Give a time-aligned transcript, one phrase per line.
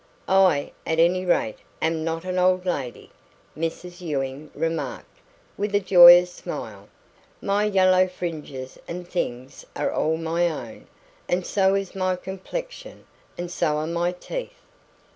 [0.27, 3.11] "I, at any rate, am not an old lady,"
[3.55, 5.19] Mrs Ewing remarked,
[5.59, 6.87] with a joyous smile.
[7.39, 10.87] "My yellow fringes and things are all my own,
[11.29, 13.05] and so is my complexion,
[13.37, 14.57] and so are my teeth."